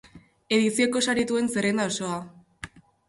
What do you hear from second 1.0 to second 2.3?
sarituen zerrenda osoa.